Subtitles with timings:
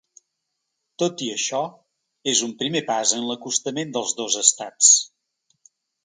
[1.01, 1.59] Tot i això,
[2.33, 4.89] és un primer pas en l’acostament dels dos estats.